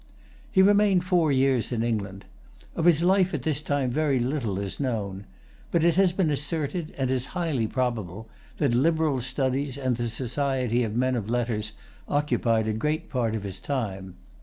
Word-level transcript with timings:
He 0.51 0.63
remained 0.63 1.03
four 1.03 1.31
years 1.31 1.71
in 1.71 1.83
England. 1.83 2.25
Of 2.75 2.85
his 2.85 3.03
life 3.03 3.35
at 3.35 3.43
this 3.43 3.61
time 3.61 3.91
very 3.91 4.17
little 4.17 4.57
is 4.57 4.79
known. 4.79 5.27
But 5.69 5.83
it 5.83 5.93
has 5.93 6.11
been 6.11 6.31
asserted, 6.31 6.91
and 6.97 7.11
is 7.11 7.25
highly 7.37 7.67
probable, 7.67 8.27
that 8.57 8.73
liberal 8.73 9.21
studies 9.21 9.77
and 9.77 9.97
the 9.97 10.09
society 10.09 10.81
of 10.81 10.95
men 10.95 11.15
of 11.15 11.29
letters 11.29 11.73
occupied 12.07 12.67
a 12.67 12.73
great 12.73 13.11
part 13.11 13.35
of 13.35 13.43
his 13.43 13.59
time. 13.59 14.15